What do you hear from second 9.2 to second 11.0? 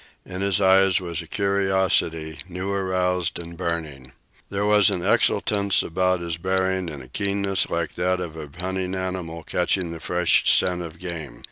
catching the fresh scent of